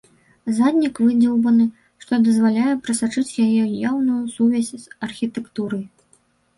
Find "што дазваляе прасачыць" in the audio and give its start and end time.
2.05-3.37